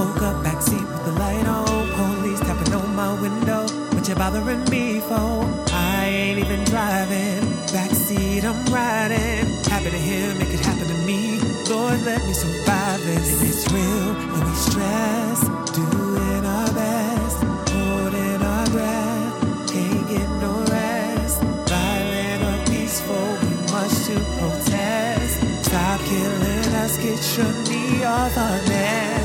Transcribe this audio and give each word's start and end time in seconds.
Woke 0.00 0.22
up 0.22 0.36
backseat 0.42 0.86
with 0.92 1.04
the 1.04 1.12
light 1.12 1.46
on. 1.46 1.66
Police 1.92 2.40
tapping 2.40 2.72
on 2.72 2.96
my 2.96 3.12
window. 3.20 3.66
What 3.92 4.08
you 4.08 4.14
bothering 4.14 4.64
me 4.70 4.98
for? 5.00 5.44
I 5.74 6.06
ain't 6.06 6.38
even 6.38 6.64
driving. 6.64 7.42
Backseat, 7.68 8.42
I'm 8.42 8.64
riding. 8.72 9.44
Happy 9.68 9.90
to 9.90 10.00
hear, 10.08 10.34
make 10.36 10.54
it 10.54 10.60
happen 10.60 10.88
to 10.88 10.98
me. 11.04 11.38
Lord, 11.68 12.00
let 12.08 12.24
me 12.26 12.32
survive 12.32 13.04
this. 13.04 13.28
And 13.42 13.50
it's 13.50 13.70
real, 13.70 14.10
and 14.34 14.42
we 14.48 14.54
stress. 14.68 15.40
Doing 15.76 16.44
our 16.46 16.72
best. 16.72 17.36
Holding 17.68 18.42
our 18.52 18.66
breath. 18.70 19.68
Can't 19.70 20.08
get 20.08 20.28
no 20.40 20.52
rest. 20.72 21.42
Violent 21.68 22.40
or 22.48 22.70
peaceful, 22.72 23.26
we 23.42 23.52
must 23.70 24.06
to 24.06 24.16
protest. 24.38 25.34
Stop 25.68 26.00
killing 26.00 26.72
us, 26.84 26.96
get 26.96 27.20
your 27.36 27.52
knee 27.68 28.02
off 28.02 28.38
our 28.38 28.58
neck. 28.66 29.20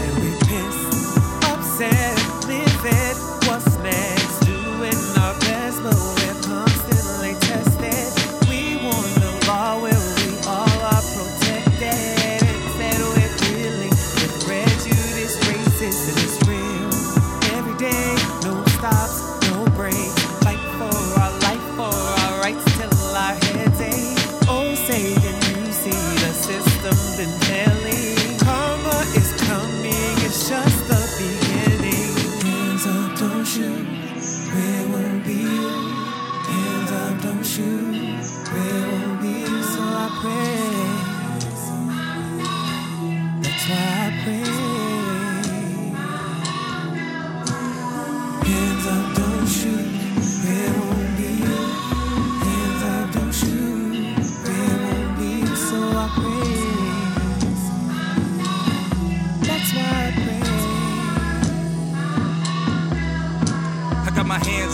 Living. 1.77 3.17
What's 3.47 3.77
next? 3.79 4.45
Doing 4.45 4.95
our 5.19 5.37
best, 5.41 5.83
but 5.83 5.93
we're 6.15 6.41
constantly 6.47 7.33
tested. 7.41 8.47
We 8.47 8.77
want 8.77 9.11
the 9.19 9.43
law 9.45 9.81
where 9.81 9.91
we 9.91 10.39
all 10.47 10.79
are 10.87 11.03
protected. 11.03 12.39
We're 12.79 13.35
and 16.07 16.17
it's 16.23 16.39
real. 16.47 17.57
Every 17.57 17.75
day, 17.77 18.15
no 18.47 18.63
no. 19.67 20.15
Fight 20.47 20.63
for 20.79 20.95
our 21.19 21.31
life, 21.43 21.65
for 21.75 21.91
our 22.23 22.39
rights 22.39 22.63
till 22.77 23.15
our 23.15 23.35
heads 23.51 23.81
ache. 23.81 24.47
Oh, 24.47 24.73
say 24.87 25.44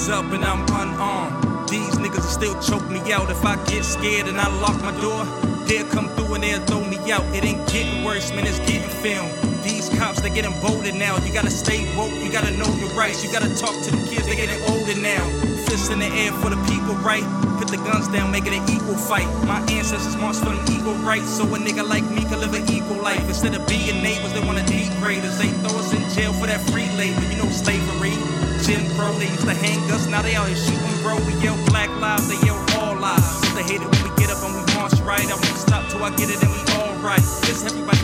up 0.10 0.32
and 0.32 0.44
I'm 0.44 0.62
unarmed. 0.66 1.70
These 1.70 1.96
niggas 1.96 2.16
will 2.16 2.36
still 2.40 2.62
choke 2.62 2.90
me 2.90 3.00
out 3.12 3.30
if 3.30 3.46
I 3.46 3.56
get 3.66 3.84
scared 3.84 4.28
and 4.28 4.40
I 4.40 4.48
lock 4.62 4.82
my 4.82 4.92
door. 5.00 5.26
They'll 5.68 5.88
come 5.88 6.10
through 6.16 6.36
and 6.36 6.44
they'll 6.44 6.66
throw 6.66 6.84
me 6.84 6.98
out. 7.12 7.24
It 7.36 7.44
ain't 7.46 7.68
getting 7.70 8.04
worse, 8.04 8.32
man, 8.32 8.48
it's 8.48 8.60
getting 8.60 8.90
filmed. 9.04 9.32
These 9.64 9.90
cops, 10.00 10.22
they 10.22 10.30
getting 10.30 10.58
bolder 10.62 10.92
now. 10.92 11.18
You 11.18 11.34
gotta 11.34 11.52
stay 11.52 11.86
woke, 11.96 12.14
you 12.14 12.32
gotta 12.32 12.56
know 12.58 12.68
your 12.82 12.90
rights. 12.98 13.24
You 13.24 13.32
gotta 13.32 13.54
talk 13.56 13.76
to 13.84 13.92
the 13.92 14.02
kids, 14.10 14.26
they 14.26 14.36
getting 14.36 14.62
older 14.72 14.96
now. 15.00 15.24
Fists 15.68 15.90
in 15.90 16.00
the 16.00 16.08
air 16.08 16.32
for 16.42 16.50
the 16.50 16.62
people, 16.72 16.96
right? 17.04 17.26
Put 17.60 17.68
the 17.68 17.78
guns 17.78 18.08
down, 18.08 18.32
make 18.32 18.48
it 18.48 18.54
an 18.54 18.64
equal 18.70 18.96
fight. 18.96 19.28
My 19.46 19.60
ancestors 19.70 20.18
marched 20.18 20.40
for 20.40 20.50
them 20.50 20.66
equal 20.72 20.96
rights, 21.06 21.30
so 21.30 21.44
a 21.44 21.58
nigga 21.60 21.88
like 21.88 22.04
me 22.10 22.24
can 22.24 22.40
live 22.40 22.54
an 22.54 22.66
equal 22.72 22.98
life. 23.04 23.22
Instead 23.28 23.56
of 23.56 23.68
being 23.68 24.02
neighbors, 24.02 24.34
they 24.34 24.42
wanna 24.46 24.66
degrade 24.66 25.24
us. 25.26 25.38
They 25.38 25.50
throw 25.62 25.78
us 25.78 25.94
in 25.94 26.02
jail 26.16 26.34
for 26.34 26.48
that 26.48 26.62
free 26.72 26.90
labor, 26.98 27.22
you 27.30 27.38
know 27.38 27.50
slavery. 27.52 28.31
Jim 28.62 28.86
Crow, 28.96 29.12
they 29.14 29.26
used 29.26 29.48
to 29.48 29.54
hang 29.54 29.80
us, 29.92 30.08
now 30.08 30.22
they 30.22 30.36
out 30.36 30.48
here 30.48 30.56
shooting, 30.56 31.02
bro. 31.02 31.18
We 31.26 31.34
yell 31.42 31.58
black 31.66 31.90
lives, 32.00 32.28
they 32.28 32.38
yell 32.46 32.58
all 32.78 32.96
lives. 32.96 33.42
They 33.56 33.64
hate 33.64 33.82
it 33.82 33.90
when 33.90 34.04
we 34.04 34.10
get 34.22 34.30
up 34.30 34.44
and 34.44 34.54
we 34.54 34.62
march 34.76 34.94
right. 35.02 35.26
I 35.26 35.34
won't 35.34 35.58
stop 35.58 35.90
till 35.90 36.04
I 36.04 36.12
get 36.12 36.30
it 36.30 36.42
and 36.44 36.52
we 36.52 36.62
all 36.78 36.94
right. 37.02 37.26
This 37.42 37.66
everybody 37.66 38.01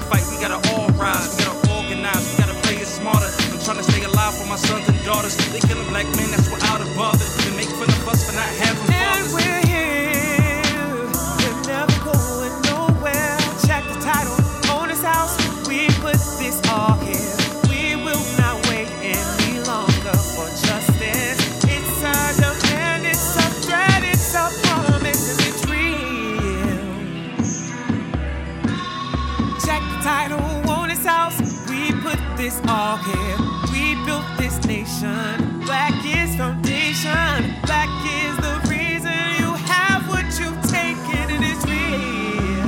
this 32.47 32.62
all 32.69 32.96
here. 32.96 33.38
We 33.74 33.84
built 34.06 34.24
this 34.38 34.56
nation. 34.66 35.59
Black 35.66 35.94
is 36.06 36.34
foundation. 36.38 37.35
Black 37.68 37.91
is 38.24 38.35
the 38.47 38.56
reason 38.72 39.19
you 39.40 39.50
have 39.74 40.08
what 40.08 40.28
you've 40.40 40.62
taken, 40.63 41.25
and 41.35 41.44
it's 41.44 41.66
real. 41.68 42.68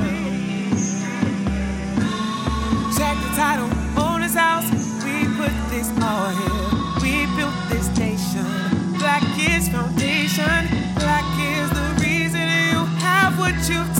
Check 2.98 3.16
the 3.24 3.32
title, 3.40 3.70
owner's 3.96 4.34
house. 4.34 4.68
We 5.02 5.24
put 5.40 5.54
this 5.72 5.88
all 6.02 6.28
here. 6.40 6.60
We 7.02 7.14
built 7.36 7.56
this 7.70 7.88
nation. 7.96 8.44
Black 8.98 9.24
is 9.38 9.70
foundation. 9.70 10.60
Black 10.96 11.28
is 11.56 11.68
the 11.80 11.88
reason 12.04 12.42
you 12.68 12.84
have 13.00 13.38
what 13.38 13.54
you've 13.66 13.88
taken. 13.94 13.99